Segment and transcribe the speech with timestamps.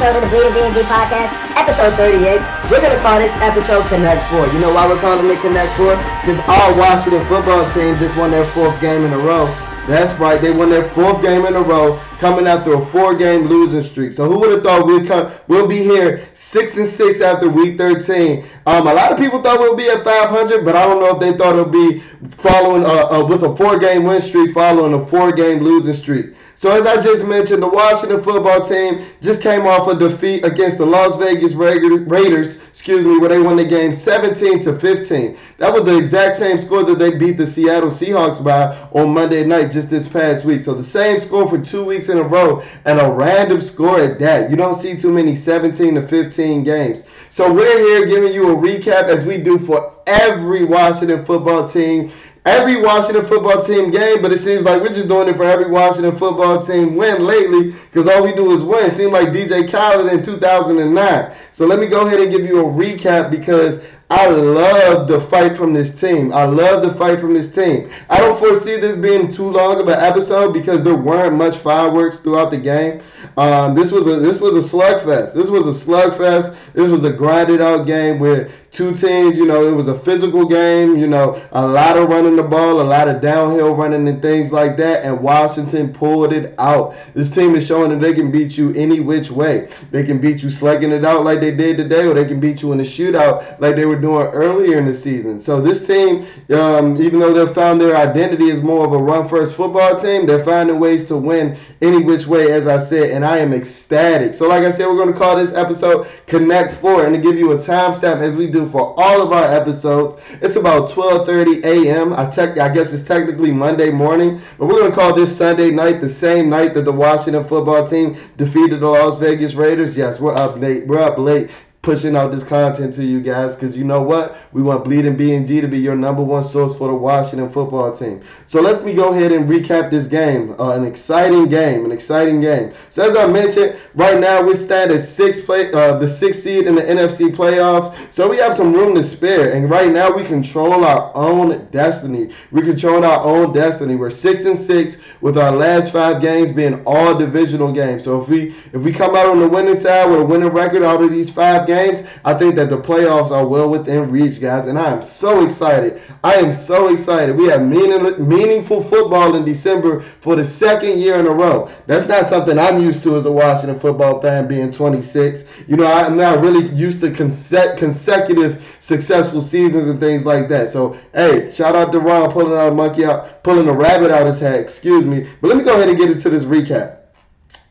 [0.00, 2.38] episode of the Bleeding B&G podcast, episode 38.
[2.70, 4.46] We're going to call this episode Connect 4.
[4.54, 5.96] You know why we're calling it Connect 4?
[6.22, 9.46] Because all Washington football teams just won their fourth game in a row.
[9.88, 13.82] That's right, they won their fourth game in a row coming after a four-game losing
[13.82, 14.12] streak.
[14.12, 15.32] So who would have thought we'd come?
[15.48, 18.44] We'll be here six and six after week 13.
[18.66, 21.20] Um, a lot of people thought we'll be at 500, but I don't know if
[21.20, 22.00] they thought it'll be
[22.36, 26.34] following uh, uh, with a four-game win streak following a four-game losing streak.
[26.58, 30.76] So as I just mentioned, the Washington football team just came off a defeat against
[30.76, 35.38] the Las Vegas Raiders, excuse me, where they won the game 17 to 15.
[35.58, 39.44] That was the exact same score that they beat the Seattle Seahawks by on Monday
[39.44, 40.60] night just this past week.
[40.60, 44.18] So the same score for two weeks in a row and a random score at
[44.18, 44.50] that.
[44.50, 47.04] You don't see too many 17 to 15 games.
[47.30, 52.10] So we're here giving you a recap as we do for every Washington football team
[52.48, 55.70] every Washington football team game, but it seems like we're just doing it for every
[55.70, 58.86] Washington football team win lately because all we do is win.
[58.86, 61.36] It seemed like DJ Khaled in 2009.
[61.50, 65.54] So let me go ahead and give you a recap because I love the fight
[65.54, 66.32] from this team.
[66.32, 67.90] I love the fight from this team.
[68.08, 72.18] I don't foresee this being too long of an episode because there weren't much fireworks
[72.18, 73.02] throughout the game.
[73.36, 75.34] Um, this was a this was a slugfest.
[75.34, 76.56] This was a slugfest.
[76.72, 80.44] This was a grinded out game where two teams, you know, it was a physical
[80.44, 84.20] game, you know, a lot of running the ball, a lot of downhill running and
[84.20, 86.94] things like that, and Washington pulled it out.
[87.14, 89.68] This team is showing that they can beat you any which way.
[89.90, 92.62] They can beat you slugging it out like they did today, or they can beat
[92.62, 95.40] you in a shootout like they were doing earlier in the season.
[95.40, 99.56] So this team, um, even though they've found their identity as more of a run-first
[99.56, 103.38] football team, they're finding ways to win any which way, as I said, and I
[103.38, 104.34] am ecstatic.
[104.34, 107.38] So like I said, we're going to call this episode Connect 4, and to give
[107.38, 110.16] you a timestamp as we do do for all of our episodes.
[110.40, 112.12] It's about 12:30 a.m.
[112.12, 116.00] I tech, I guess it's technically Monday morning, but we're gonna call this Sunday night,
[116.00, 119.96] the same night that the Washington football team defeated the Las Vegas Raiders.
[119.96, 120.86] Yes, we're up late.
[120.86, 121.50] We're up late
[121.82, 124.36] pushing out this content to you guys because you know what?
[124.52, 128.20] We want Bleeding B&G to be your number one source for the Washington football team.
[128.46, 130.56] So let's me go ahead and recap this game.
[130.58, 132.72] Uh, an exciting game, an exciting game.
[132.90, 136.66] So as I mentioned, right now we stand at six play, uh, the sixth seed
[136.66, 137.94] in the NFC playoffs.
[138.12, 142.30] So we have some room to spare, and right now we control our own destiny.
[142.50, 143.94] We control our own destiny.
[143.94, 148.04] We're six and six with our last five games being all divisional games.
[148.04, 150.82] So if we if we come out on the winning side with a winning record
[150.82, 154.66] out of these five games, I think that the playoffs are well within reach, guys.
[154.66, 156.02] And I am so excited.
[156.24, 157.36] I am so excited.
[157.36, 161.70] We have meaning, meaningful football in December for the second year in a row.
[161.86, 165.44] That's not something I'm used to as a Washington football fan, being 26.
[165.68, 170.70] You know, I'm not really used to consecutive successful seasons and things like that.
[170.70, 174.26] So, hey, shout out to Ron pulling out a monkey out, pulling a rabbit out
[174.26, 175.26] his hat, Excuse me.
[175.40, 176.97] But let me go ahead and get into this recap.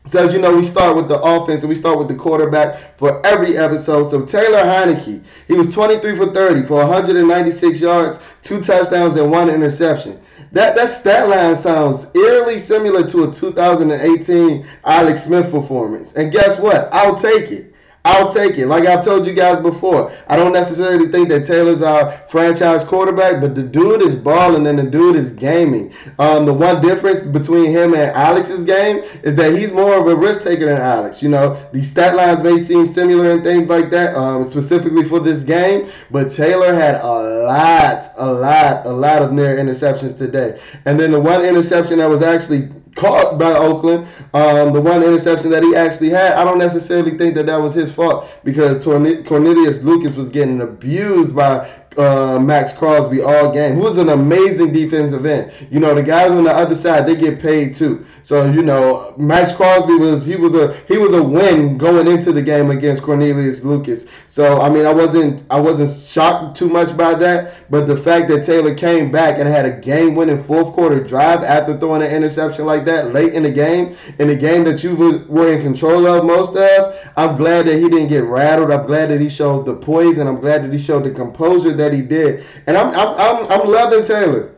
[0.06, 2.96] So as you know, we start with the offense and we start with the quarterback
[2.96, 4.04] for every episode.
[4.04, 9.50] So Taylor Heinicke, he was 23 for 30 for 196 yards, two touchdowns, and one
[9.50, 10.20] interception.
[10.52, 16.14] That that stat line sounds eerily similar to a 2018 Alex Smith performance.
[16.14, 16.88] And guess what?
[16.90, 17.67] I'll take it.
[18.08, 18.68] I'll take it.
[18.68, 23.38] Like I've told you guys before, I don't necessarily think that Taylor's our franchise quarterback,
[23.38, 25.92] but the dude is balling and the dude is gaming.
[26.18, 30.16] Um, the one difference between him and Alex's game is that he's more of a
[30.16, 31.22] risk taker than Alex.
[31.22, 35.20] You know, the stat lines may seem similar and things like that, um, specifically for
[35.20, 40.58] this game, but Taylor had a lot, a lot, a lot of near interceptions today.
[40.86, 44.06] And then the one interception that was actually caught by Oakland.
[44.34, 47.74] Um, the one interception that he actually had, I don't necessarily think that that was
[47.74, 53.74] his fault because Cornelius Lucas was getting abused by uh, Maxx Crosby all game.
[53.74, 55.52] Who was an amazing defensive end.
[55.70, 58.06] You know, the guys on the other side, they get paid too.
[58.22, 62.32] So, you know, Maxx Crosby was he was a he was a win going into
[62.32, 64.06] the game against Cornelius Lucas.
[64.28, 68.28] So, I mean, I wasn't I wasn't shocked too much by that, but the fact
[68.28, 72.64] that Taylor came back and had a game-winning fourth quarter drive after throwing an interception
[72.64, 74.94] like that late in the game, in the game that you
[75.28, 78.70] were in control of most of, I'm glad that he didn't get rattled.
[78.70, 81.72] I'm glad that he showed the poise and I'm glad that he showed the composure
[81.72, 82.44] that he did.
[82.66, 84.54] And I'm I'm I'm, I'm loving Taylor.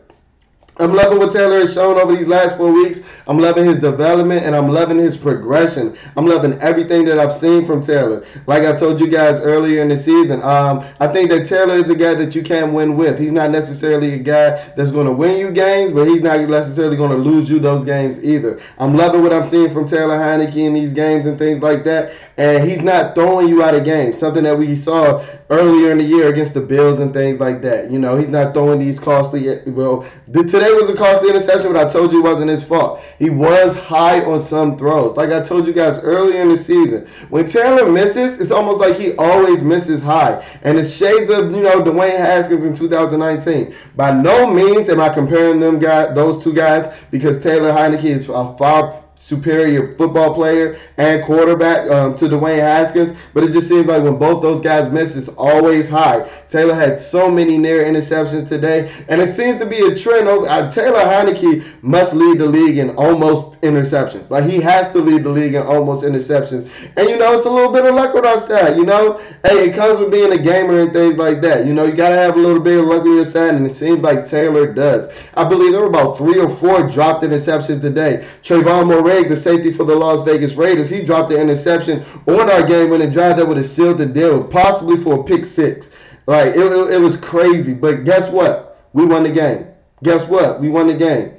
[0.81, 3.00] I'm loving what Taylor has shown over these last four weeks.
[3.27, 5.94] I'm loving his development and I'm loving his progression.
[6.17, 8.25] I'm loving everything that I've seen from Taylor.
[8.47, 11.91] Like I told you guys earlier in the season, um, I think that Taylor is
[11.91, 13.19] a guy that you can win with.
[13.19, 16.97] He's not necessarily a guy that's going to win you games, but he's not necessarily
[16.97, 18.59] going to lose you those games either.
[18.79, 22.12] I'm loving what I'm seeing from Taylor Heinicke in these games and things like that.
[22.38, 26.05] And he's not throwing you out of games, something that we saw earlier in the
[26.05, 27.91] year against the Bills and things like that.
[27.91, 29.61] You know, he's not throwing these costly.
[29.67, 33.00] Well, today it was a costly interception, but I told you it wasn't his fault.
[33.19, 35.17] He was high on some throws.
[35.17, 38.96] Like I told you guys earlier in the season, when Taylor misses, it's almost like
[38.96, 40.44] he always misses high.
[40.62, 43.75] And it's shades of, you know, Dwayne Haskins in 2019.
[43.96, 48.28] By no means am I comparing them guys, those two guys, because Taylor Heinicke is
[48.28, 53.87] a far superior football player and quarterback um, to Dwayne Haskins, but it just seems
[53.87, 56.26] like when both those guys miss, it's always high.
[56.49, 60.26] Taylor had so many near interceptions today, and it seems to be a trend.
[60.26, 64.30] Uh, Taylor Heinicke must lead the league in almost interceptions.
[64.30, 66.70] Like he has to lead the league in almost interceptions.
[66.96, 68.76] And you know, it's a little bit of luck on our side.
[68.76, 71.66] You know, hey, it comes with being a gamer and things like that.
[71.66, 73.70] You know, you gotta have a little bit of luck on your side, and it
[73.70, 75.08] seems like Taylor does.
[75.34, 78.26] I believe there were about three or four dropped interceptions today.
[78.42, 82.66] Trevon Moehrig, the safety for the Las Vegas Raiders, he dropped the interception on our
[82.66, 85.90] game-winning drive that would have sealed the deal, possibly for a pick six.
[86.26, 87.74] Like it, it, it was crazy.
[87.74, 88.86] But guess what?
[88.92, 89.66] We won the game.
[90.02, 90.60] Guess what?
[90.60, 91.34] We won the game.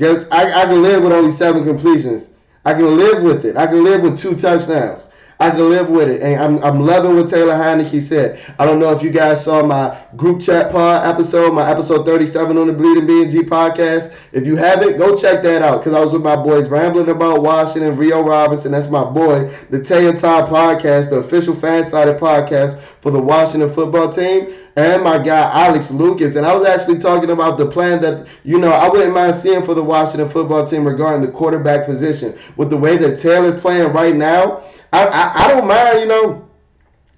[0.00, 2.30] Guess I, I can live with only seven completions.
[2.64, 3.58] I can live with it.
[3.58, 5.08] I can live with two touchdowns.
[5.38, 6.22] I can live with it.
[6.22, 8.40] And I'm, I'm loving what Taylor Heinicke said.
[8.58, 12.56] I don't know if you guys saw my group chat pod episode, my episode 37
[12.56, 14.14] on the Bleeding BNG podcast.
[14.32, 17.42] If you haven't, go check that out because I was with my boys rambling about
[17.42, 18.72] Washington, Rio Robinson.
[18.72, 23.20] That's my boy, the Tay and Todd podcast, the official fan sided podcast for the
[23.20, 26.36] Washington football team and my guy Alex Lucas.
[26.36, 29.62] And I was actually talking about the plan that, you know, I wouldn't mind seeing
[29.62, 32.38] for the Washington football team regarding the quarterback position.
[32.56, 34.62] With the way that Taylor's playing right now,
[34.92, 36.49] I, I, I don't mind, you know,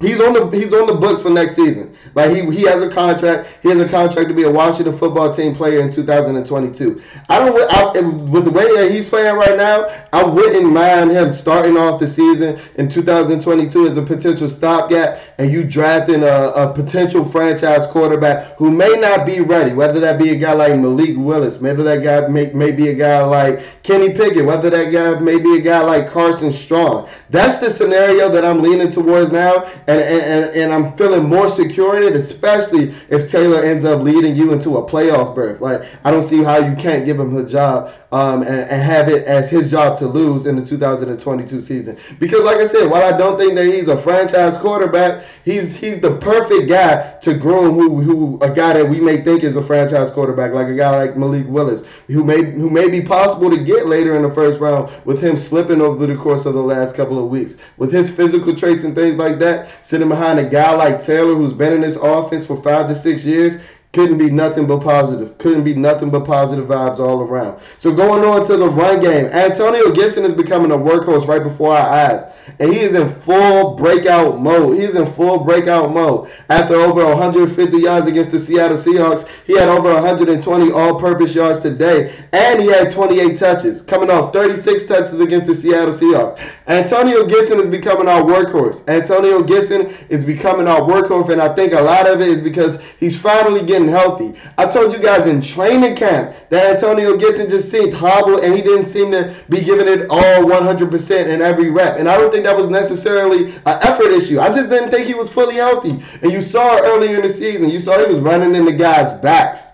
[0.03, 1.95] He's on the he's on the books for next season.
[2.13, 3.57] Like he he has a contract.
[3.63, 7.01] He has a contract to be a Washington football team player in 2022.
[7.29, 9.85] I don't I, with the way that he's playing right now.
[10.11, 15.51] I wouldn't mind him starting off the season in 2022 as a potential stopgap, and
[15.51, 19.73] you drafting a, a potential franchise quarterback who may not be ready.
[19.73, 22.93] Whether that be a guy like Malik Willis, whether that guy may, may be a
[22.93, 27.07] guy like Kenny Pickett, whether that guy may be a guy like Carson Strong.
[27.29, 29.65] That's the scenario that I'm leaning towards now
[29.99, 34.35] and, and and I'm feeling more secure in it, especially if Taylor ends up leading
[34.35, 35.61] you into a playoff berth.
[35.61, 39.09] Like I don't see how you can't give him the job um, and, and, have
[39.09, 41.97] it as his job to lose in the 2022 season.
[42.19, 45.99] Because like I said, while I don't think that he's a franchise quarterback, he's he's
[45.99, 49.63] the perfect guy to groom who who a guy that we may think is a
[49.63, 53.57] franchise quarterback, like a guy like Malik Willis, who may who may be possible to
[53.57, 56.95] get later in the first round with him slipping over the course of the last
[56.95, 57.55] couple of weeks.
[57.77, 61.53] With his physical traits and things like that, sitting behind a guy like Taylor who's
[61.53, 63.57] been in this offense for five to six years,
[63.93, 65.37] couldn't be nothing but positive.
[65.37, 67.61] Couldn't be nothing but positive vibes all around.
[67.77, 71.77] So going on to the run game, Antonio Gibson is becoming a workhorse right before
[71.77, 72.23] our eyes.
[72.59, 74.77] And he is in full breakout mode.
[74.77, 76.31] He is in full breakout mode.
[76.49, 82.15] After over 150 yards against the Seattle Seahawks, he had over 120 all-purpose yards today.
[82.31, 86.43] And he had 28 touches, coming off 36 touches against the Seattle Seahawks.
[86.67, 88.87] Antonio Gibson is becoming our workhorse.
[88.89, 92.81] Antonio Gibson is becoming our workhorse, and I think a lot of it is because
[92.99, 94.33] he's finally getting healthy.
[94.57, 98.61] I told you guys in training camp that Antonio Gibson just seemed hobbled and he
[98.61, 101.97] didn't seem to be giving it all 100% in every rep.
[101.97, 104.39] And I don't think that was necessarily an effort issue.
[104.39, 106.03] I just didn't think he was fully healthy.
[106.21, 107.69] And you saw earlier in the season.
[107.69, 109.69] You saw he was running into guys' backs.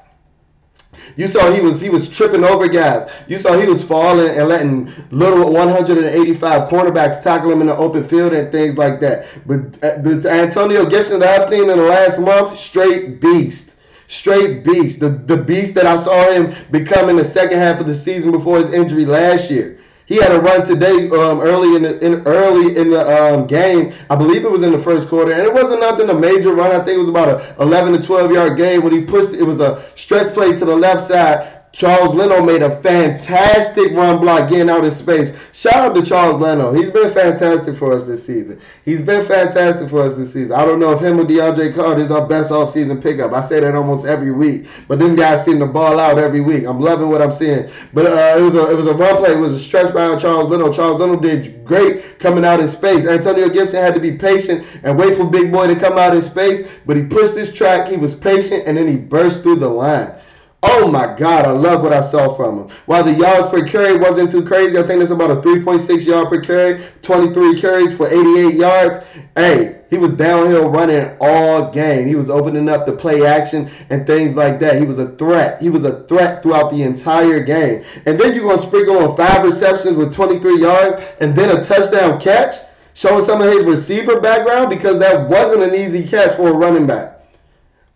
[1.19, 3.11] You saw he was he was tripping over guys.
[3.27, 8.05] You saw he was falling and letting little 185 cornerbacks tackle him in the open
[8.05, 9.27] field and things like that.
[9.45, 13.75] But uh, the Antonio Gibson that I've seen in the last month, straight beast
[14.09, 14.99] straight beast.
[14.99, 18.31] The the beast that I saw him become in the second half of the season
[18.31, 19.79] before his injury last year.
[20.07, 23.93] He had a run today um, early in the in, early in the um, game.
[24.09, 26.71] I believe it was in the first quarter, and it wasn't nothing a major run.
[26.71, 29.33] I think it was about a 11 to 12 yard game when he pushed.
[29.33, 34.19] It was a stretch play to the left side Charles Leno made a fantastic run
[34.19, 35.33] block getting out of space.
[35.53, 36.73] Shout out to Charles Leno.
[36.73, 38.59] He's been fantastic for us this season.
[38.85, 40.53] He's been fantastic for us this season.
[40.53, 43.33] I don't know if him or DeAndre Carter is our best offseason pickup.
[43.33, 44.67] I say that almost every week.
[44.87, 46.65] But them guys seem to ball out every week.
[46.65, 47.69] I'm loving what I'm seeing.
[47.93, 49.33] But uh, it was a it was a run play.
[49.33, 50.73] It was a stretch by Charles Leno.
[50.73, 53.05] Charles Leno did great coming out in space.
[53.05, 56.21] Antonio Gibson had to be patient and wait for Big Boy to come out in
[56.21, 56.67] space.
[56.87, 57.87] But he pushed his track.
[57.87, 60.15] He was patient and then he burst through the line.
[60.61, 62.69] Oh my God, I love what I saw from him.
[62.85, 66.27] While the yards per carry wasn't too crazy, I think it's about a 3.6 yard
[66.27, 68.97] per carry, 23 carries for 88 yards.
[69.35, 72.07] Hey, he was downhill running all game.
[72.07, 74.79] He was opening up the play action and things like that.
[74.79, 75.61] He was a threat.
[75.61, 77.85] He was a threat throughout the entire game.
[78.05, 81.63] And then you're going to sprinkle on five receptions with 23 yards and then a
[81.63, 82.55] touchdown catch,
[82.93, 86.85] showing some of his receiver background because that wasn't an easy catch for a running
[86.85, 87.18] back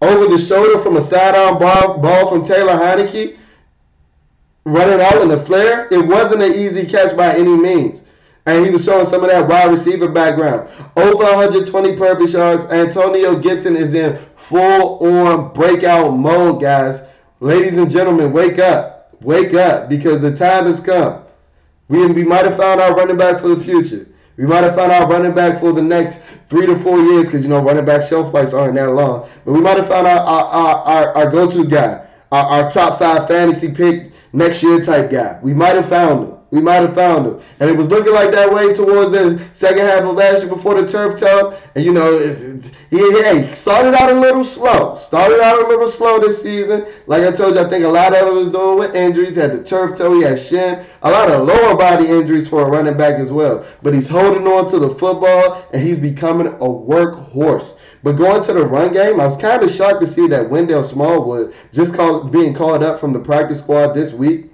[0.04, 3.38] over the shoulder from a sidearm ball, ball from Taylor Heinicke,
[4.66, 5.88] running out in the flare.
[5.92, 8.04] It wasn't an easy catch by any means.
[8.46, 10.70] And he was showing some of that wide receiver background.
[10.98, 12.66] Over 120 purpose yards.
[12.66, 17.04] Antonio Gibson is in full on breakout mode, guys.
[17.40, 19.16] Ladies and gentlemen, wake up.
[19.22, 21.24] Wake up because the time has come.
[21.88, 24.08] We, we might have found our running back for the future.
[24.38, 27.42] We might have found our running back for the next three to four years because,
[27.44, 29.30] you know, running back shelf lives aren't that long.
[29.46, 32.70] But we might have found our, our, our, our, our go to guy, our, our
[32.70, 35.40] top five fantasy pick next year type guy.
[35.44, 36.33] We might have found him.
[36.54, 37.42] We might have found him.
[37.60, 40.80] And it was looking like that way towards the second half of last year before
[40.80, 41.58] the turf toe.
[41.74, 42.16] And, you know,
[42.92, 44.94] he started out a little slow.
[44.94, 46.86] Started out a little slow this season.
[47.08, 49.34] Like I told you, I think a lot of it was doing with injuries.
[49.34, 50.86] He had the turf toe, he had shin.
[51.02, 53.66] A lot of lower body injuries for a running back as well.
[53.82, 57.80] But he's holding on to the football, and he's becoming a workhorse.
[58.04, 60.84] But going to the run game, I was kind of shocked to see that Wendell
[60.84, 64.53] Smallwood just called, being called up from the practice squad this week.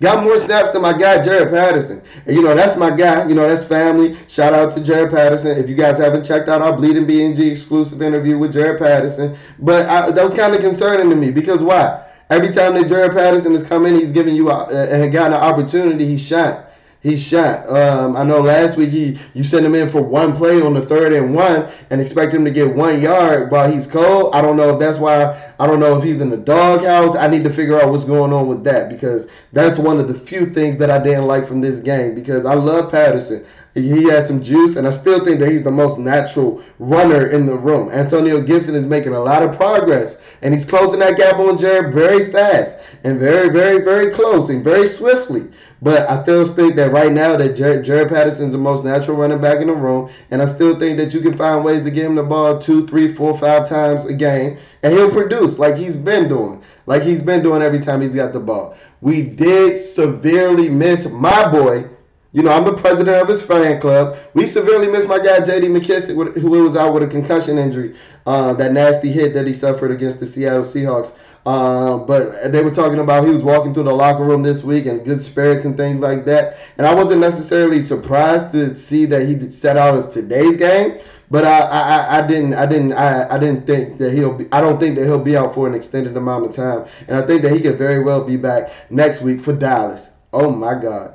[0.00, 2.02] Got more snaps than my guy Jaret Patterson.
[2.26, 3.26] And you know, that's my guy.
[3.28, 4.16] You know, that's family.
[4.28, 5.56] Shout out to Jaret Patterson.
[5.58, 9.36] If you guys haven't checked out our Bleeding BNG exclusive interview with Jaret Patterson.
[9.58, 12.04] But I, that was kind of concerning to me because why?
[12.30, 15.40] Every time that Jaret Patterson has come in, he's giving you a, and gotten an
[15.40, 16.67] opportunity, he shot
[17.00, 17.68] he shot.
[17.68, 20.84] Um, I know last week he you sent him in for one play on the
[20.84, 24.34] third and one and expect him to get one yard while he's cold.
[24.34, 27.14] I don't know if that's why I don't know if he's in the doghouse.
[27.14, 30.14] I need to figure out what's going on with that because that's one of the
[30.14, 33.44] few things that I didn't like from this game because I love Patterson.
[33.74, 37.46] He has some juice, and I still think that he's the most natural runner in
[37.46, 37.90] the room.
[37.90, 41.92] Antonio Gibson is making a lot of progress, and he's closing that gap on Jaret
[41.92, 45.48] very fast and very, very, very close and very swiftly.
[45.80, 49.40] But I still think that right now that Jared, Jaret Patterson's the most natural running
[49.40, 52.06] back in the room, and I still think that you can find ways to get
[52.06, 55.96] him the ball two, three, four, five times a game, and he'll produce like he's
[55.96, 58.76] been doing, like he's been doing every time he's got the ball.
[59.00, 61.88] We did severely miss my boy
[62.32, 64.18] you know, I'm the president of his fan club.
[64.34, 65.68] We severely missed my guy J.D.
[65.68, 69.90] McKissic, who was out with a concussion injury, uh, that nasty hit that he suffered
[69.90, 71.14] against the Seattle Seahawks.
[71.48, 74.84] Uh, but they were talking about he was walking through the locker room this week
[74.84, 76.58] and good spirits and things like that.
[76.76, 80.98] And I wasn't necessarily surprised to see that he set out of today's game.
[81.30, 84.60] But I, I, I didn't I didn't I, I didn't think that he'll be I
[84.60, 86.86] don't think that he'll be out for an extended amount of time.
[87.06, 90.10] And I think that he could very well be back next week for Dallas.
[90.34, 91.14] Oh my God.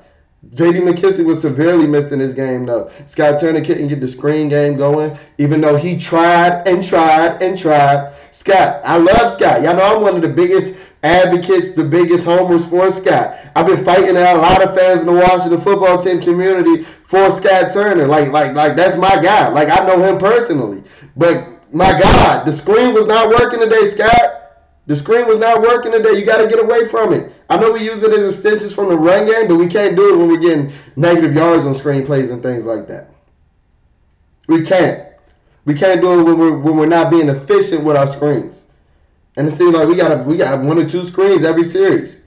[0.52, 0.80] J.D.
[0.82, 2.92] McKissic was severely missed in this game, though.
[3.06, 7.58] Scott Turner couldn't get the screen game going, even though he tried and tried and
[7.58, 8.14] tried.
[8.32, 9.64] Scott, I love Scott.
[9.64, 13.38] Y'all know I'm one of the biggest advocates, the biggest homers for Scott.
[13.56, 17.32] I've been fighting out a lot of fans in the Washington football team community for
[17.32, 18.06] Scott Turner.
[18.06, 19.48] Like, like, like that's my guy.
[19.48, 20.84] Like I know him personally.
[21.16, 24.43] But my God, the screen was not working today, Scott.
[24.86, 26.12] The screen was not working today.
[26.12, 27.32] You got to get away from it.
[27.50, 30.14] I know we use it as extensions from the run game, but we can't do
[30.14, 33.10] it when we're getting negative yards on screen plays and things like that.
[34.48, 35.08] We can't.
[35.66, 38.66] We can't do it when we're when we're not being efficient with our screens.
[39.38, 42.23] And it seems like we got we got one or two screens every series.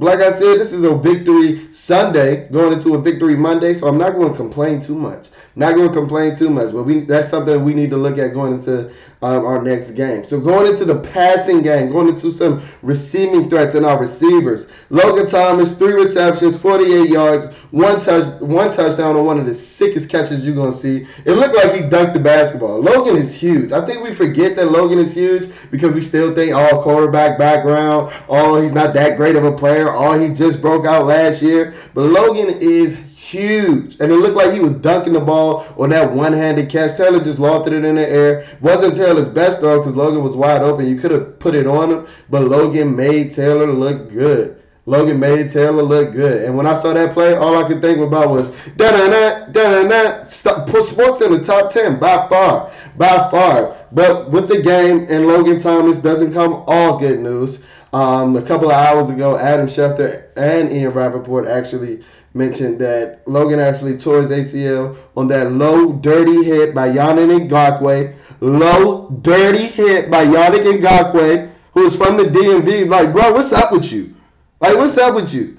[0.00, 3.98] Like I said, this is a victory Sunday going into a victory Monday, so I'm
[3.98, 5.30] not going to complain too much.
[5.56, 8.32] Not going to complain too much, but we that's something we need to look at
[8.32, 10.22] going into um, our next game.
[10.22, 14.68] So going into the passing game, going into some receiving threats in our receivers.
[14.90, 20.08] Logan Thomas, three receptions, 48 yards, one touch, one touchdown on one of the sickest
[20.08, 21.06] catches you're gonna see.
[21.24, 22.80] It looked like he dunked the basketball.
[22.80, 23.72] Logan is huge.
[23.72, 28.12] I think we forget that Logan is huge because we still think, oh, quarterback background,
[28.28, 31.74] oh, he's not that great of a player, oh, he just broke out last year.
[31.94, 32.96] But Logan is
[33.28, 33.96] huge.
[34.00, 36.96] And it looked like he was dunking the ball on that one handed catch.
[36.96, 38.46] Taylor just lofted it in the air.
[38.60, 40.86] Wasn't Taylor's best though because Logan was wide open.
[40.86, 44.54] You could have put it on him, but Logan made Taylor look good.
[44.86, 46.44] Logan made Taylor look good.
[46.44, 49.52] And when I saw that play, all I could think about was da da da
[49.52, 50.64] da da.
[50.64, 53.76] Put sports in the top ten by far, by far.
[53.92, 57.62] But with the game and Logan Thomas doesn't come all good news.
[57.92, 62.04] Um, a couple of hours ago, Adam Schefter and Ian Rapoport actually
[62.34, 68.14] mentioned that Logan actually tore his ACL on that low, dirty hit by Yannick Ngakoue.
[68.40, 72.88] Low, dirty hit by Yannick Ngakoue, who is from the DMV.
[72.88, 74.14] Like, bro, what's up with you?
[74.60, 75.56] Like, what's up with you?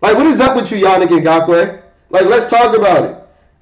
[0.00, 1.82] Like, what is up with you, Yannick Ngakoue?
[2.10, 3.16] Like, let's talk about it.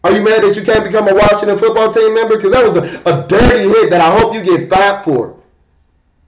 [0.05, 2.37] Are you mad that you can't become a Washington football team member?
[2.37, 5.36] Because that was a, a dirty hit that I hope you get fat for.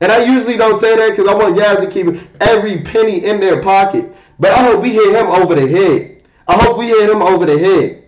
[0.00, 3.40] And I usually don't say that because I want guys to keep every penny in
[3.40, 4.14] their pocket.
[4.38, 6.22] But I hope we hit him over the head.
[6.46, 8.04] I hope we hit him over the head.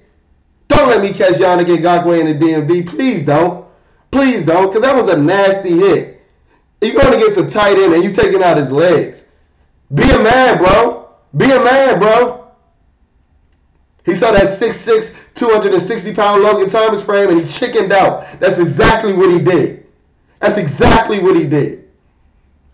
[0.68, 2.87] Don't let me catch Yannick Ngakoue in the DMV.
[2.88, 3.66] Please don't.
[4.11, 6.20] Please don't, because that was a nasty hit.
[6.80, 9.26] You're going against a tight end and you taking out his legs.
[9.94, 11.11] Be a man, bro.
[11.37, 12.49] Be a man, bro.
[14.04, 18.26] He saw that 6'6", 260 pound Logan Thomas frame and he chickened out.
[18.40, 19.87] That's exactly what he did.
[20.40, 21.79] That's exactly what he did.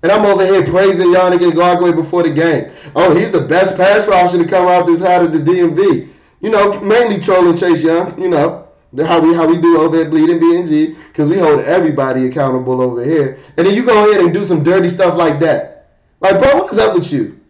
[0.07, 2.71] And I'm over here praising Yannick Ngakoue before the game.
[2.95, 6.09] Oh, he's the best pass rusher to come out this out of the DMV.
[6.39, 8.17] You know, mainly trolling Chase Young.
[8.17, 12.29] You know how we how we do over at Bleeding BNG because we hold everybody
[12.29, 13.41] accountable over here.
[13.57, 15.89] And then you go ahead and do some dirty stuff like that.
[16.21, 17.41] Like, bro, what is up with you?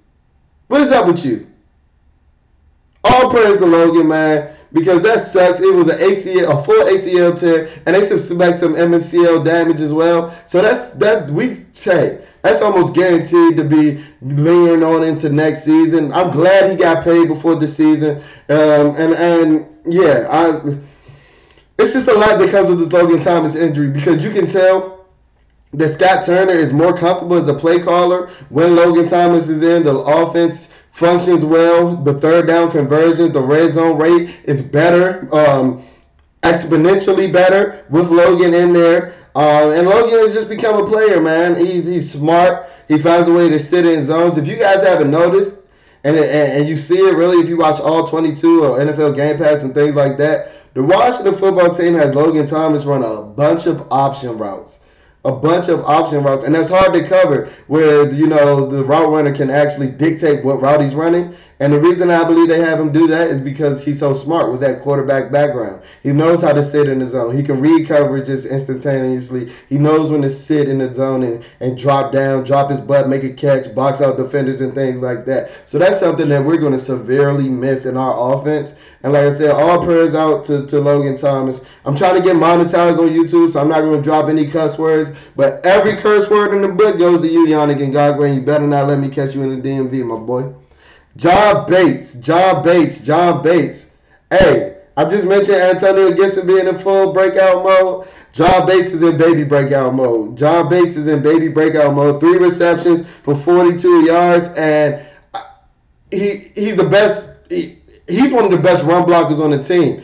[0.68, 1.46] What is up with you?
[3.04, 5.60] All praise to Logan, man, because that sucks.
[5.60, 9.92] It was an ACL, a full ACL tear, and they suspect some MCL damage as
[9.92, 10.34] well.
[10.46, 16.12] So that's that we say that's almost guaranteed to be lingering on into next season.
[16.12, 18.18] I'm glad he got paid before the season,
[18.48, 20.78] um, and and yeah, I.
[21.78, 25.06] It's just a lot that comes with this Logan Thomas injury because you can tell
[25.74, 29.82] that Scott Turner is more comfortable as a play caller when Logan Thomas is in.
[29.82, 31.94] The offense functions well.
[31.94, 35.84] The third down conversions, the red zone rate is better, um,
[36.42, 39.14] exponentially better with Logan in there.
[39.34, 41.54] Uh, and Logan has just become a player, man.
[41.54, 42.70] He's he's smart.
[42.88, 44.38] He finds a way to sit in zones.
[44.38, 45.58] If you guys haven't noticed,
[46.04, 49.36] and, and, and you see it really if you watch all 22 or NFL Game
[49.36, 53.66] Pass and things like that, the Washington football team has Logan Thomas run a bunch
[53.66, 54.80] of option routes
[55.26, 57.50] a bunch of option routes, and that's hard to cover.
[57.66, 61.80] Where you know the route runner can actually dictate what route he's running, and the
[61.80, 64.82] reason I believe they have him do that is because he's so smart with that
[64.82, 65.80] quarterback background.
[66.02, 67.34] He knows how to sit in the zone.
[67.34, 69.50] He can read coverages instantaneously.
[69.70, 73.08] He knows when to sit in the zone and, and drop down, drop his butt,
[73.08, 75.50] make a catch, box out defenders and things like that.
[75.64, 78.74] So that's something that we're going to severely miss in our offense.
[79.02, 81.64] And like I said, all prayers out to, to Logan Thomas.
[81.86, 84.78] I'm trying to get monetized on YouTube, so I'm not going to drop any cuss
[84.78, 85.10] words.
[85.36, 88.88] But every curse word in the book goes to you, Yannick and you better not
[88.88, 90.52] let me catch you in the DMV, my boy.
[91.16, 93.90] John Bates, John Bates, John Bates.
[94.30, 98.08] Hey, I just mentioned Antonio Gibson being in full breakout mode.
[98.32, 100.36] John Bates is in baby breakout mode.
[100.36, 102.20] John Bates is in baby breakout mode.
[102.20, 105.04] Three receptions for 42 yards, and
[106.10, 107.30] he he's the best.
[107.48, 110.02] He, he's one of the best run blockers on the team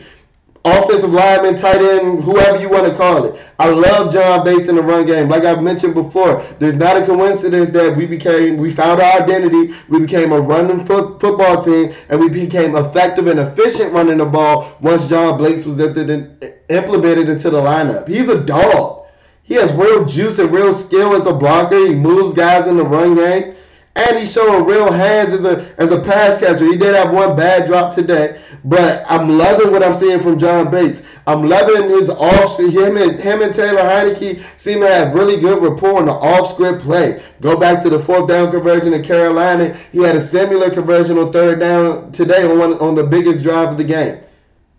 [0.65, 3.39] offensive lineman, tight end, whoever you want to call it.
[3.59, 5.27] I love John Bates in the run game.
[5.27, 9.73] Like I've mentioned before, there's not a coincidence that we became, we found our identity,
[9.89, 14.25] we became a running fo- football team, and we became effective and efficient running the
[14.25, 18.07] ball once John Bates was implemented into the lineup.
[18.07, 19.05] He's a dog.
[19.43, 21.87] He has real juice and real skill as a blocker.
[21.87, 23.55] He moves guys in the run game.
[23.95, 26.65] And he's showing real hands as a as a pass catcher.
[26.65, 30.71] He did have one bad drop today, but I'm loving what I'm seeing from John
[30.71, 31.03] Bates.
[31.27, 35.61] I'm loving his off him and him and Taylor Heinicke seem to have really good
[35.61, 37.21] rapport in the off script play.
[37.39, 39.77] Go back to the fourth down conversion in Carolina.
[39.91, 43.69] He had a similar conversion on third down today on one, on the biggest drive
[43.69, 44.19] of the game.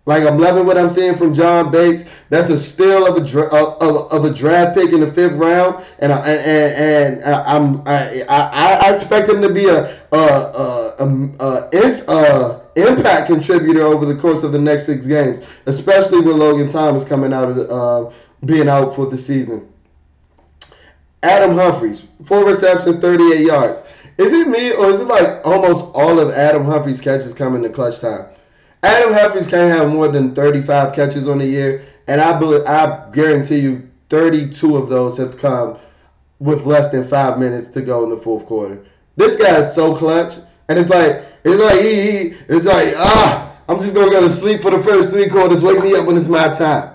[0.06, 2.04] Like I'm loving what I'm seeing from John Bates.
[2.28, 6.12] That's a steal of a of, of, a draft pick in the fifth round, and
[6.12, 11.70] I, and, and I'm I, I, I expect him to be a a, a, a,
[12.08, 17.04] a, impact contributor over the course of the next six games, especially with Logan Thomas
[17.04, 18.12] coming out of the, uh,
[18.44, 19.72] being out for the season.
[21.22, 23.80] Adam Humphries, four receptions, 38 yards.
[24.18, 27.62] Is it me or is it like almost all of Adam Humphries' catches come in
[27.62, 28.26] the clutch time?
[28.84, 33.08] Adam Humphries can't have more than 35 catches on the year, and I believe, I
[33.14, 35.78] guarantee you 32 of those have come
[36.38, 38.84] with less than five minutes to go in the fourth quarter.
[39.16, 40.34] This guy is so clutch,
[40.68, 44.28] and it's like it's like he, he it's like ah, I'm just gonna go to
[44.28, 45.62] sleep for the first three quarters.
[45.62, 46.93] Wake me up when it's my time.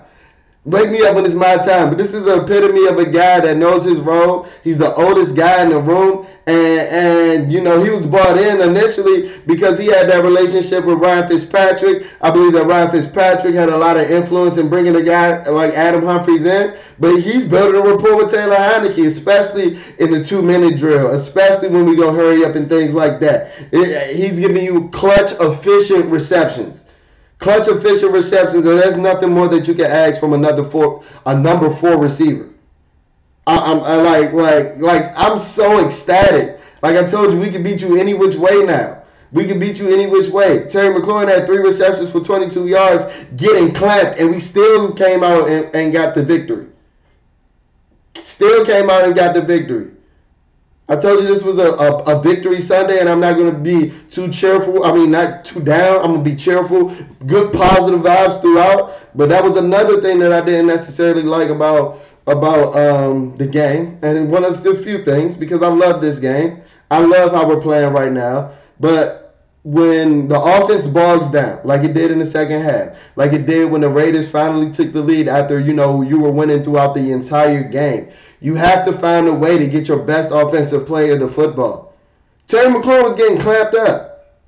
[0.66, 1.88] Wake me up when it's my time.
[1.88, 4.46] But this is the epitome of a guy that knows his role.
[4.62, 6.26] He's the oldest guy in the room.
[6.46, 10.98] And, and you know, he was brought in initially because he had that relationship with
[10.98, 12.06] Ryan Fitzpatrick.
[12.20, 15.72] I believe that Ryan Fitzpatrick had a lot of influence in bringing a guy like
[15.72, 16.76] Adam Humphries in.
[16.98, 21.68] But he's building a rapport with Taylor Heinicke, especially in the two minute drill, especially
[21.68, 23.52] when we go hurry up and things like that.
[23.72, 26.84] It, he's giving you clutch, efficient receptions
[27.40, 31.34] clutch official receptions, and there's nothing more that you can ask from another four, a
[31.34, 32.48] number four receiver.
[33.46, 36.60] I, I'm I like like like I'm so ecstatic.
[36.82, 39.02] Like I told you, we can beat you any which way now.
[39.32, 40.66] We can beat you any which way.
[40.66, 43.04] Terry McLaurin had three receptions for 22 yards,
[43.36, 46.66] getting clamped, and we still came out and, and got the victory.
[48.16, 49.92] Still came out and got the victory.
[50.90, 53.56] I told you this was a, a, a, victory Sunday, and I'm not going to
[53.56, 54.82] be too cheerful.
[54.82, 55.98] I mean, not too down.
[55.98, 56.92] I'm going to be cheerful,
[57.26, 58.98] good positive vibes throughout.
[59.14, 64.00] But that was another thing that I didn't necessarily like about about um, the game,
[64.02, 66.60] and one of the few things because I love this game.
[66.90, 68.50] I love how we're playing right now,
[68.80, 69.19] but
[69.62, 73.70] when the offense bogs down, like it did in the second half, like it did
[73.70, 77.12] when the Raiders finally took the lead after you know you were winning throughout the
[77.12, 81.28] entire game, you have to find a way to get your best offensive player the
[81.28, 81.94] football.
[82.48, 84.38] Terry McLaurin was getting clamped up,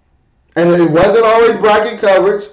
[0.56, 2.44] and it wasn't always bracket coverage.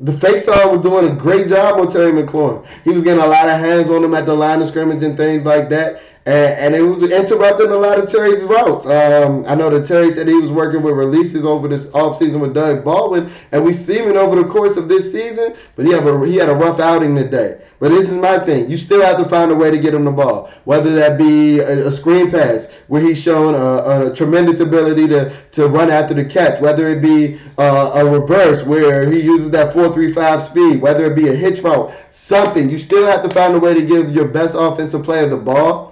[0.00, 2.66] The face-off was doing a great job on Terry McLaurin.
[2.84, 5.16] He was getting a lot of hands on him at the line of scrimmage and
[5.16, 8.86] things like that and, it was interrupting a lot of Terry's routes.
[8.86, 12.54] Um, I know that Terry said he was working with releases over this offseason with
[12.54, 16.26] Doug Baldwin, and we see him over the course of this season, but he, a,
[16.26, 17.60] he had a rough outing today.
[17.78, 18.70] But this is my thing.
[18.70, 21.60] You still have to find a way to get him the ball, whether that be
[21.60, 26.12] a, a screen pass where he's shown a, a, tremendous ability to, to run after
[26.12, 31.10] the catch, whether it be uh, a reverse where he uses that 4.35 speed, whether
[31.10, 32.68] it be a hitch route, something.
[32.68, 35.89] You still have to find a way to give your best offensive player the ball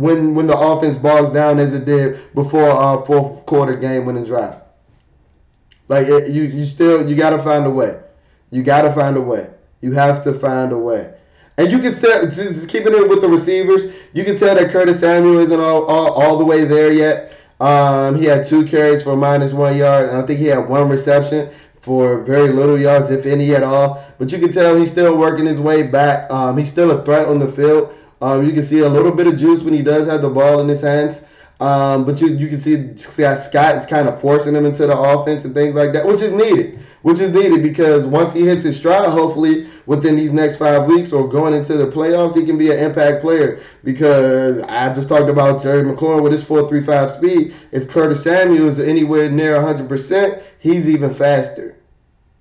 [0.00, 4.24] when when the offense bogs down as it did before our fourth quarter game winning
[4.24, 4.60] drive.
[5.88, 8.00] Like it, you you still you got to find a way.
[8.50, 9.50] You got to find a way.
[9.80, 11.14] You have to find a way.
[11.56, 13.94] And you can still just keeping it with the receivers.
[14.12, 17.36] You can tell that Curtis Samuel isn't all, all, all the way there yet.
[17.60, 20.88] Um, he had two carries for minus one yard, and I think he had one
[20.88, 21.50] reception
[21.82, 24.02] for very little yards, if any at all.
[24.18, 26.30] But you can tell he's still working his way back.
[26.30, 27.94] Um, he's still a threat on the field.
[28.20, 30.60] Um, you can see a little bit of juice when he does have the ball
[30.60, 31.22] in his hands.
[31.60, 34.98] Um, but you you can see, see Scott is kind of forcing him into the
[34.98, 36.78] offense and things like that, which is needed.
[37.02, 41.12] Which is needed because once he hits his stride, hopefully within these next five weeks
[41.12, 43.60] or going into the playoffs, he can be an impact player.
[43.84, 47.54] Because I just talked about Jerry McLaurin with his four three five speed.
[47.72, 51.76] If Curtis Samuel is anywhere near 100%, he's even faster.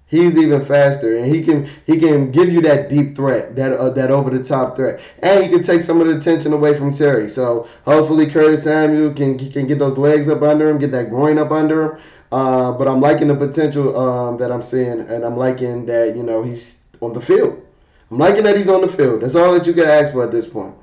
[0.09, 3.91] He's even faster, and he can he can give you that deep threat, that uh,
[3.91, 6.91] that over the top threat, and he can take some of the attention away from
[6.91, 7.29] Terry.
[7.29, 11.37] So hopefully Curtis Samuel can can get those legs up under him, get that groin
[11.37, 12.01] up under him.
[12.31, 16.23] Uh, but I'm liking the potential um, that I'm seeing, and I'm liking that you
[16.23, 17.63] know he's on the field.
[18.09, 19.21] I'm liking that he's on the field.
[19.21, 20.73] That's all that you can ask for at this point.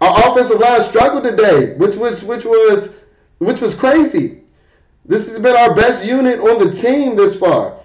[0.00, 2.94] Our offensive line struggled today, which which which was
[3.38, 4.42] which was crazy.
[5.04, 7.80] This has been our best unit on the team this far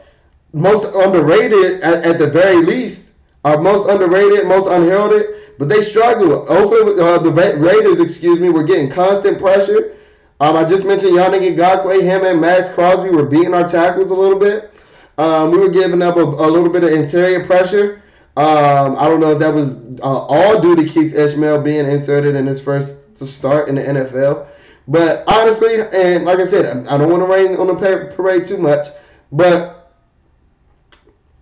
[0.54, 3.06] most underrated at, at, the very least,
[3.44, 6.46] are most underrated, most unheralded, but they struggle.
[6.50, 9.96] Oakland, uh, the Raiders, excuse me, were getting constant pressure.
[10.40, 14.16] Um, I just mentioned Yannick Ngakoue, him and Maxx Crosby were beating our tackles a
[14.16, 14.74] little bit.
[15.18, 18.02] Um, we were giving up a, a, little bit of interior pressure.
[18.38, 22.36] Um, I don't know if that was uh, all due to Keith Ismael being inserted
[22.36, 24.48] in his first start in the NFL.
[24.88, 28.58] But honestly, and like I said, I don't want to rain on the parade too
[28.58, 28.88] much,
[29.32, 29.81] but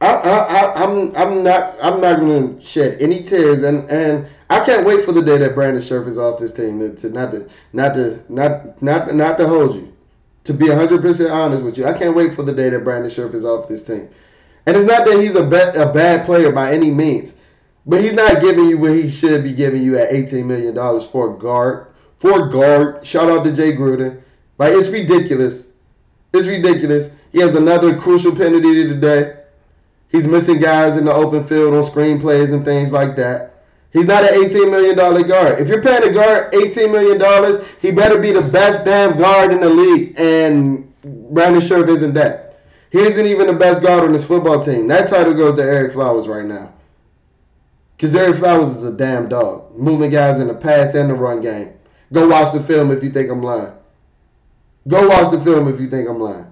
[0.01, 4.85] I, I, I'm, I'm not, I'm not to shed any tears, and, and I can't
[4.85, 6.79] wait for the day that Brandon Scherff is off this team.
[6.79, 9.93] To, to not to, not to, not, not, not to hold you.
[10.45, 13.11] To be 100 percent honest with you, I can't wait for the day that Brandon
[13.11, 14.09] Scherff is off this team.
[14.65, 17.33] And it's not that he's a, bad, a bad player by any means,
[17.85, 21.05] but he's not giving you what he should be giving you at 18 million dollars
[21.05, 21.87] for a guard.
[22.17, 24.21] For a guard, shout out to Jay Gruden.
[24.57, 25.67] Like it's ridiculous.
[26.33, 27.11] It's ridiculous.
[27.31, 29.38] He has another crucial penalty today.
[30.09, 33.63] He's missing guys in the open field on screenplays and things like that.
[33.91, 35.59] He's not an $18 million guard.
[35.59, 39.61] If you're paying a guard $18 million, he better be the best damn guard in
[39.61, 40.13] the league.
[40.19, 42.61] And Brandon Scherff isn't that.
[42.91, 44.87] He isn't even the best guard on this football team.
[44.87, 46.73] That title goes to Ereck Flowers right now.
[47.95, 49.75] Because Ereck Flowers is a damn dog.
[49.77, 51.73] Moving guys in the pass and the run game.
[52.11, 53.73] Go watch the film if you think I'm lying.
[54.87, 56.48] Go watch the film if you think I'm lying.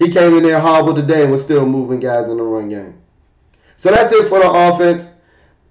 [0.00, 2.94] He came in there hobbled today and was still moving guys in the run game.
[3.76, 5.12] So that's it for the offense.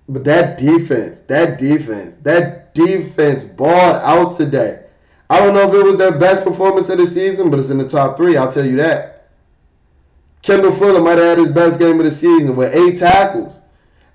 [0.07, 4.83] But that defense, that defense, that defense balled out today.
[5.31, 7.79] I don't know if it was their best performance of the season, but it's in
[7.79, 8.37] the top three.
[8.37, 9.29] I'll tell you that.
[10.43, 13.61] Kendall Fuller might have had his best game of the season with eight tackles.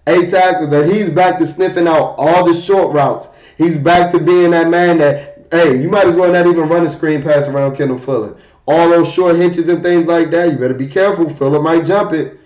[0.06, 0.72] Eight tackles.
[0.72, 3.28] And he's back to sniffing out all the short routes.
[3.58, 6.84] He's back to being that man that, hey, you might as well not even run
[6.84, 10.58] a screen pass around Kendall Fuller all those short hitches and things like that, you
[10.58, 11.28] better be careful.
[11.28, 12.40] Philip might jump it.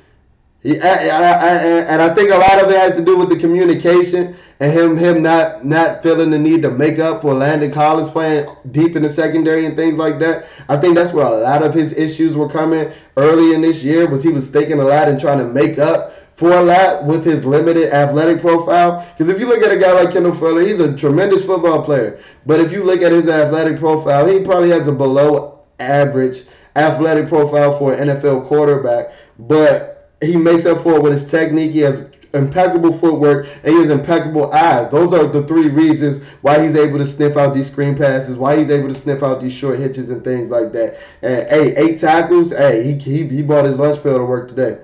[0.62, 1.54] He, I, I, I,
[1.84, 4.96] and I think a lot of it has to do with the communication and him
[4.96, 9.02] him not not feeling the need to make up for Landon Collins playing deep in
[9.02, 10.46] the secondary and things like that.
[10.68, 14.08] I think that's where a lot of his issues were coming early in this year
[14.08, 17.24] was he was thinking a lot and trying to make up for a lot with
[17.24, 19.06] his limited athletic profile.
[19.16, 22.20] Because if you look at a guy like Kendall Fuller, he's a tremendous football player.
[22.46, 26.44] But if you look at his athletic profile, he probably has a below average
[26.76, 31.72] athletic profile for an NFL quarterback, but he makes up for it with his technique.
[31.72, 34.90] He has impeccable footwork and he has impeccable eyes.
[34.90, 38.56] Those are the three reasons why he's able to sniff out these screen passes, why
[38.58, 40.98] he's able to sniff out these short hitches and things like that.
[41.22, 42.50] And hey, eight tackles.
[42.50, 44.78] Hey, he he, he brought his lunch pail to work today.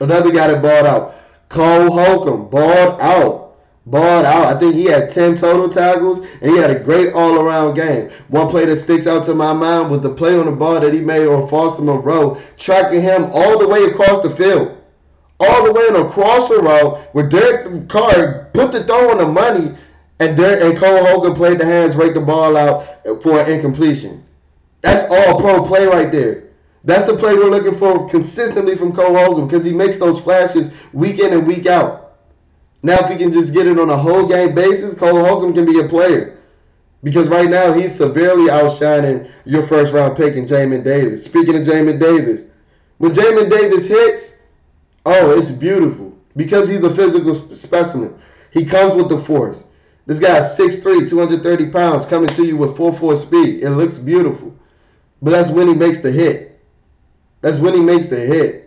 [0.00, 1.14] Another guy that balled out,
[1.48, 3.43] Cole Holcomb, balled out.
[3.86, 4.46] Balled out.
[4.46, 8.10] I think he had 10 total tackles and he had a great all around game.
[8.28, 10.94] One play that sticks out to my mind was the play on the ball that
[10.94, 14.78] he made on Foster Moreau, tracking him all the way across the field
[15.40, 19.26] all the way in a crosser route where Derek Carr put the throw on the
[19.26, 19.74] money
[20.20, 22.84] and Derek, and Cole Holcomb played the hands, rake the ball out
[23.22, 24.24] for an incompletion.
[24.80, 26.44] That's all pro play right there.
[26.84, 30.70] That's the play we're looking for consistently from Cole Holcomb because he makes those flashes
[30.92, 32.03] week in and week out.
[32.84, 35.64] Now, if he can just get it on a whole game basis, Cole Holcomb can
[35.64, 36.38] be a player.
[37.02, 41.24] Because right now he's severely outshining your first round pick in Jamin Davis.
[41.24, 42.44] Speaking of Jamin Davis,
[42.98, 44.34] when Jamin Davis hits,
[45.06, 48.18] Oh, it's beautiful because he's a physical specimen.
[48.50, 49.64] He comes with the force.
[50.06, 53.62] This guy is 6'3", 230 pounds, coming to you with 4'4 speed.
[53.62, 54.54] It looks beautiful.
[55.22, 56.60] But that's when he makes the hit.
[57.40, 58.63] That's when he makes the hit.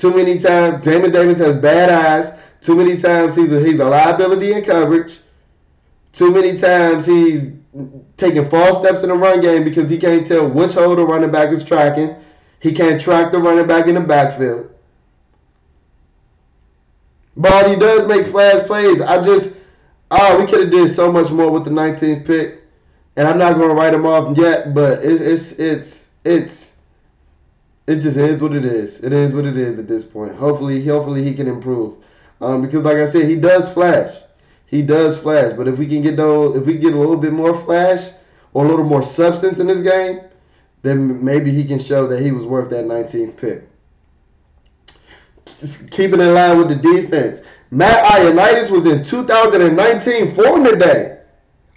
[0.00, 2.32] Too many times, Jamin Davis has bad eyes.
[2.62, 5.18] Too many times he's a, he's a liability in coverage.
[6.12, 7.50] Too many times he's
[8.16, 11.30] taking false steps in the run game because he can't tell which hole the running
[11.30, 12.16] back is tracking.
[12.60, 14.70] He can't track the running back in the backfield.
[17.36, 19.02] But he does make flash plays.
[19.02, 19.52] I just,
[20.10, 22.62] oh, we could have did so much more with the 19th pick,
[23.16, 24.72] and I'm not going to write him off yet.
[24.72, 26.69] But it's it's it's it's
[27.90, 29.02] it just is what it is.
[29.02, 30.34] It is what it is at this point.
[30.36, 31.96] Hopefully, hopefully he can improve,
[32.40, 34.14] um, because like I said, he does flash.
[34.66, 35.54] He does flash.
[35.56, 38.10] But if we can get those, if we get a little bit more flash
[38.52, 40.20] or a little more substance in this game,
[40.82, 43.70] then maybe he can show that he was worth that 19th pick
[45.90, 47.40] keeping in line with the defense.
[47.70, 51.20] Matt Ioannidis was in 2019 form today.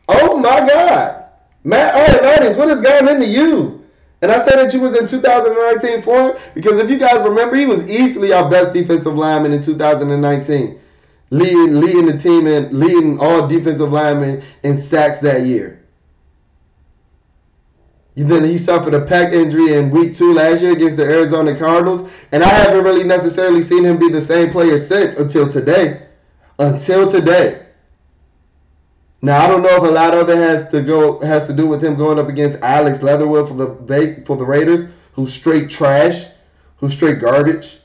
[0.07, 1.25] Oh my God.
[1.63, 3.82] Matt Ioannidis, what has gotten into you?
[4.23, 7.65] And I said that you was in 2019 form because if you guys remember, he
[7.65, 10.79] was easily our best defensive lineman in 2019,
[11.29, 15.83] leading leading the team and leading all defensive linemen in sacks that year.
[18.15, 22.09] Then he suffered a pec injury in week two last year against the Arizona Cardinals.
[22.31, 26.07] And I haven't really necessarily seen him be the same player since until today.
[26.59, 27.62] Until today.
[29.23, 31.65] Now I don't know if a lot of it has to go has to do
[31.65, 36.25] with him going up against Alex Leatherwood for the for the Raiders, who's straight trash,
[36.75, 37.79] who's straight garbage.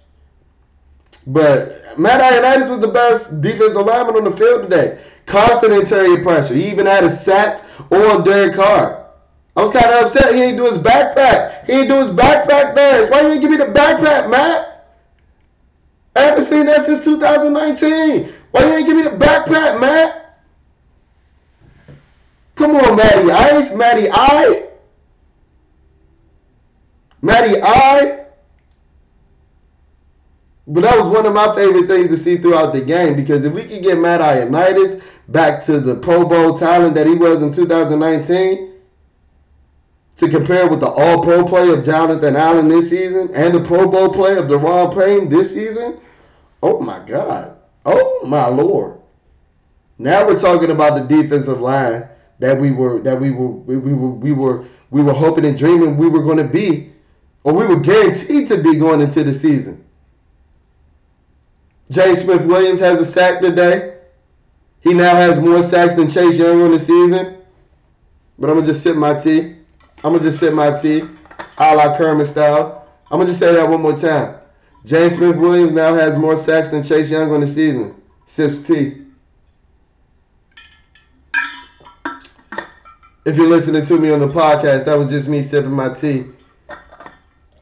[1.28, 4.98] But Matt Ioannidis was the best defensive lineman on the field today.
[5.26, 6.54] Constant interior pressure.
[6.54, 9.06] He even had a sack on Derek Carr.
[9.56, 11.66] I was kind of upset he didn't do his backpack.
[11.66, 13.10] He didn't do his backpack dance.
[13.10, 14.96] Why you didn't give me the backpack, Matt?
[16.16, 18.34] I haven't seen that since 2019.
[18.50, 20.27] Why you didn't give me the backpack, Matt?
[22.58, 24.66] Come on, Matty Ice, Matty I.
[27.22, 28.24] Matty I.
[30.66, 33.52] But that was one of my favorite things to see throughout the game because if
[33.52, 37.52] we could get Matt Ioannidis back to the Pro Bowl talent that he was in
[37.52, 38.72] 2019,
[40.16, 43.86] to compare with the All Pro play of Jonathan Allen this season and the Pro
[43.86, 46.00] Bowl play of Da'Ron Payne this season,
[46.60, 47.56] oh my God.
[47.86, 48.98] Oh my Lord.
[49.96, 53.92] Now we're talking about the defensive line that we were that we were we, we
[53.92, 56.92] were we were we were hoping and dreaming we were going to be,
[57.44, 59.84] or we were guaranteed to be going into the season.
[61.90, 63.96] James Smith Williams has a sack today.
[64.80, 67.38] He now has more sacks than Chase Young on the season.
[68.38, 69.56] But I'm gonna just sip my tea.
[70.04, 71.02] I'm gonna just sip my tea,
[71.58, 72.86] a la Kermit style.
[73.10, 74.36] I'm gonna just say that one more time.
[74.84, 78.00] James Smith Williams now has more sacks than Chase Young on the season.
[78.26, 79.07] Sips tea.
[83.28, 86.24] If you're listening to me on the podcast, that was just me sipping my tea,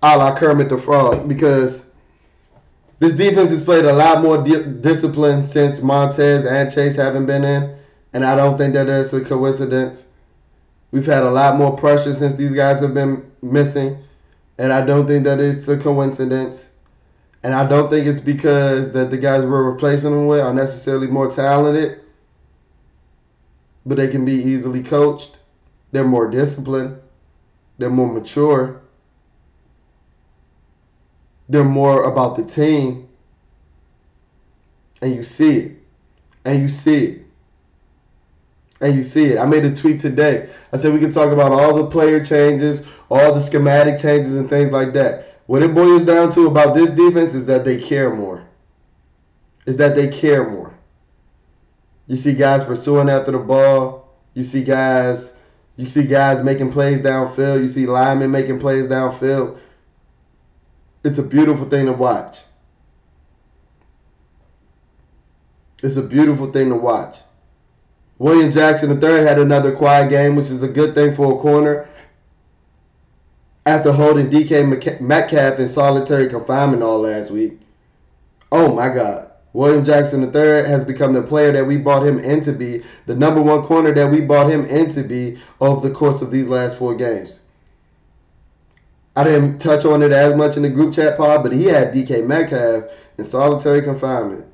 [0.00, 1.84] a la Kermit the Frog, because
[3.00, 7.42] this defense has played a lot more di- discipline since Montez and Chase haven't been
[7.42, 7.76] in,
[8.12, 10.06] and I don't think that that's a coincidence.
[10.92, 13.98] We've had a lot more pressure since these guys have been missing,
[14.58, 16.68] and I don't think that it's a coincidence.
[17.42, 21.08] And I don't think it's because that the guys we're replacing them with are necessarily
[21.08, 22.02] more talented,
[23.84, 25.40] but they can be easily coached.
[25.92, 27.00] They're more disciplined.
[27.78, 28.82] They're more mature.
[31.48, 33.08] They're more about the team.
[35.00, 35.72] And you see it.
[36.44, 37.26] And you see it
[38.80, 39.38] and you see it.
[39.38, 40.50] I made a tweet today.
[40.72, 44.48] I said we can talk about all the player changes, all the schematic changes, and
[44.48, 45.40] things like that.
[45.46, 48.46] What it boils down to about this defense is that they care more.
[49.64, 50.74] Is that they care more.
[52.06, 54.14] You see guys pursuing after the ball.
[54.34, 55.32] You see guys
[55.76, 57.60] you see guys making plays downfield.
[57.60, 59.58] You see linemen making plays downfield.
[61.04, 62.38] It's a beautiful thing to watch.
[65.82, 67.18] It's a beautiful thing to watch.
[68.18, 71.86] William Jackson III had another quiet game, which is a good thing for a corner.
[73.66, 77.60] After holding DK Metcalf in solitary confinement all last week.
[78.50, 79.25] Oh my God.
[79.56, 83.14] William Jackson III has become the player that we bought him in to be, the
[83.14, 86.46] number one corner that we bought him in to be over the course of these
[86.46, 87.40] last four games.
[89.16, 91.94] I didn't touch on it as much in the group chat pod, but he had
[91.94, 92.84] DK Metcalf
[93.16, 94.44] in solitary confinement.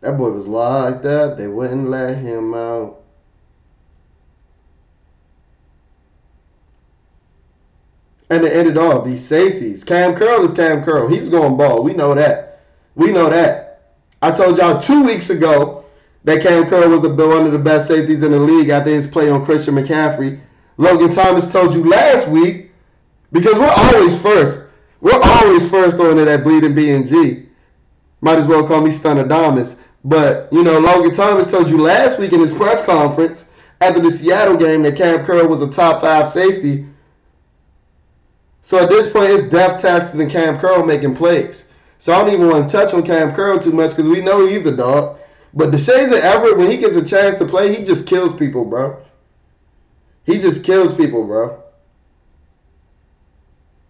[0.00, 1.38] That boy was locked up.
[1.38, 3.00] They wouldn't let him out.
[8.30, 9.82] And it off, these safeties.
[9.82, 11.08] Cam Curl is Cam Curl.
[11.08, 11.82] He's going ball.
[11.82, 12.62] We know that.
[12.94, 13.71] We know that.
[14.22, 15.84] I told y'all two weeks ago
[16.22, 19.04] that Cam Curl was the one of the best safeties in the league after his
[19.04, 20.40] play on Christian McCaffrey.
[20.76, 22.70] Logan Thomas told you last week
[23.32, 24.60] because we're always first.
[25.00, 27.48] We're always first on it at Bleeding BNG.
[28.20, 29.26] Might as well call me Stunner
[30.04, 33.46] But, you know, Logan Thomas told you last week in his press conference
[33.80, 36.86] after the Seattle game that Cam Curl was a top five safety.
[38.60, 41.64] So at this point, it's death taxes and Cam Curl making plays.
[42.02, 44.44] So I don't even want to touch on Cam Curl too much because we know
[44.44, 45.20] he's a dog.
[45.54, 49.00] But Deshazor Everett, when he gets a chance to play, he just kills people, bro.
[50.24, 51.62] He just kills people, bro.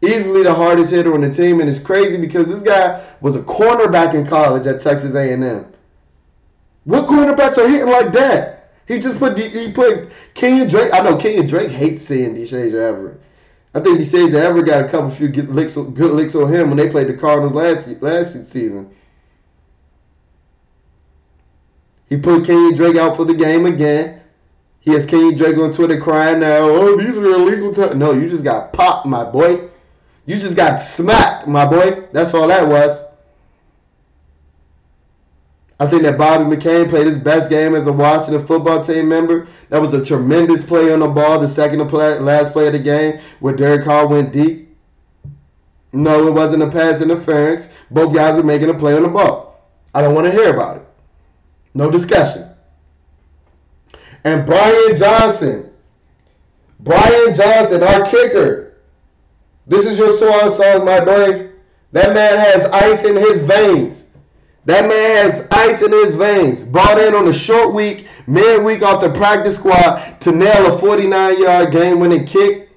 [0.02, 3.40] Easily the hardest hitter on the team, and it's crazy because this guy was a
[3.40, 5.72] cornerback in college at Texas A&M.
[6.84, 8.74] What cornerbacks are hitting like that?
[8.86, 10.92] He just put he put Kenyon Drake.
[10.92, 13.20] I know Kenyon Drake hates seeing Deshazor Everett.
[13.74, 16.52] I think he says that ever got a couple few good licks, good licks on
[16.52, 18.94] him when they played the Cardinals last last season.
[22.08, 24.20] He put Kenny Drake out for the game again.
[24.80, 27.72] He has Kenny Drake on Twitter crying now, oh, these are illegal.
[27.72, 27.94] T-.
[27.94, 29.68] No, you just got popped, my boy.
[30.26, 32.06] You just got smacked, my boy.
[32.12, 33.04] That's all that was.
[35.82, 39.48] I think that Bobby McCain played his best game as a Washington football team member.
[39.68, 42.78] That was a tremendous play on the ball, the second play, last play of the
[42.78, 44.76] game, where Derek Carr went deep.
[45.92, 47.66] No, it wasn't a pass interference.
[47.90, 49.60] Both guys were making a play on the ball.
[49.92, 50.86] I don't want to hear about it.
[51.74, 52.48] No discussion.
[54.22, 55.68] And Brian Johnson.
[56.78, 58.76] Brian Johnson, our kicker.
[59.66, 61.50] This is your swan song, my boy.
[61.90, 64.06] That man has ice in his veins.
[64.64, 66.62] That man has ice in his veins.
[66.62, 71.42] Brought in on a short week, midweek off the practice squad to nail a 49
[71.42, 72.70] yard game winning kick.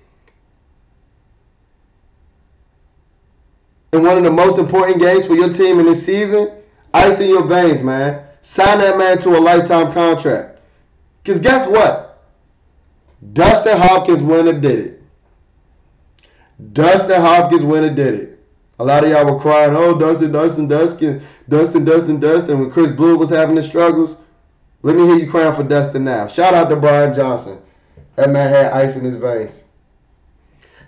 [3.93, 6.52] In one of the most important games for your team in this season,
[6.93, 8.26] ice in your veins, man.
[8.41, 10.60] Sign that man to a lifetime contract.
[11.24, 12.24] Because guess what?
[13.34, 15.04] Dustin Hopkins winner did it.
[16.74, 18.35] Dustin Hopkins winner did it.
[18.80, 22.92] A lot of y'all were crying, oh, Dustin, Dustin, Dustin, Dustin, Dustin, Dustin, when Chris
[22.92, 24.18] Blewitt was having the struggles.
[24.82, 26.28] Let me hear you crying for Dustin now.
[26.28, 27.58] Shout out to Brian Johnson.
[28.16, 29.64] That man had ice in his veins.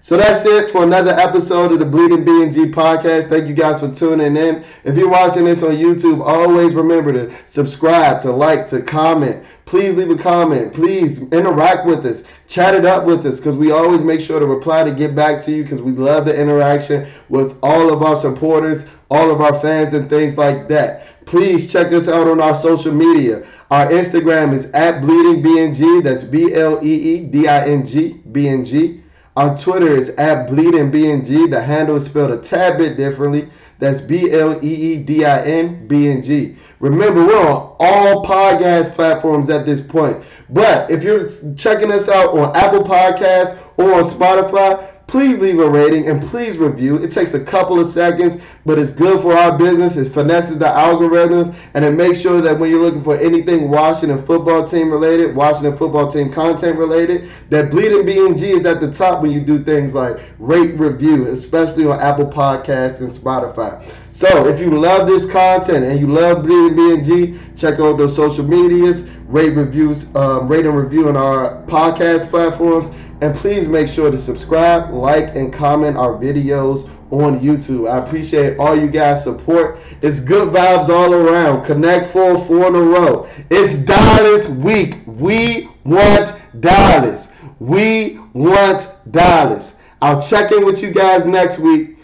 [0.02, 3.30] So that's it for another episode of the Bleeding BNG podcast.
[3.30, 4.64] Thank you guys for tuning in.
[4.84, 9.44] If you're watching this on YouTube, always remember to subscribe, to like, to comment.
[9.66, 10.72] Please leave a comment.
[10.72, 12.24] Please interact with us.
[12.48, 15.42] Chat it up with us because we always make sure to reply to get back
[15.44, 19.60] to you because we love the interaction with all of our supporters, all of our
[19.60, 21.26] fans, and things like that.
[21.26, 23.46] Please check us out on our social media.
[23.72, 26.02] Our Instagram is at Bleeding BNG.
[26.02, 29.04] That's B L E E D I N G B N G.
[29.38, 31.52] Our Twitter is at Bleeding BNG.
[31.52, 33.48] The handle is spelled a tad bit differently.
[33.78, 36.56] That's B L E E D I N B N G.
[36.80, 40.24] Remember, we're on all podcast platforms at this point.
[40.50, 45.70] But if you're checking us out on Apple Podcasts or on Spotify, please leave a
[45.70, 46.98] rating and please review.
[46.98, 49.96] It takes a couple of seconds, but it's good for our business.
[49.96, 54.24] It finesses the algorithms and it makes sure that when you're looking for anything Washington
[54.24, 59.22] football team related, Washington football team content related, that Bleeding BNG is at the top
[59.22, 63.82] when you do things like rate review, especially on Apple Podcasts and Spotify.
[64.12, 68.44] So if you love this content and you love Bleeding BNG, check out those social
[68.44, 72.90] medias, rate reviews, um, rate and review on our podcast platforms
[73.22, 77.90] and please make sure to subscribe, like, and comment our videos on YouTube.
[77.90, 79.80] I appreciate all you guys' support.
[80.02, 81.66] It's good vibes all around.
[81.66, 83.28] Connect four, four in a row.
[83.50, 85.00] It's Dallas week.
[85.06, 87.30] We want Dallas.
[87.60, 89.76] We want Dallas.
[90.02, 91.98] I'll check in with you guys next week.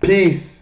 [0.00, 0.57] Peace.